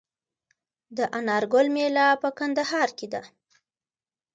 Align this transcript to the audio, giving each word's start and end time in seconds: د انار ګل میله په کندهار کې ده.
د 0.97 0.99
انار 1.17 1.43
ګل 1.53 1.67
میله 1.75 2.05
په 2.21 2.29
کندهار 2.39 2.89
کې 2.97 3.07
ده. 3.13 3.21